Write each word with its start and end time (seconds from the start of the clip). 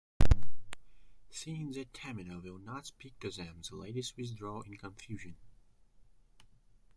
Seeing 1.29 1.73
that 1.73 1.93
Tamino 1.93 2.41
will 2.41 2.57
not 2.57 2.87
speak 2.87 3.19
to 3.19 3.29
them, 3.29 3.61
the 3.69 3.75
ladies 3.75 4.17
withdraw 4.17 4.61
in 4.61 4.75
confusion. 4.75 5.35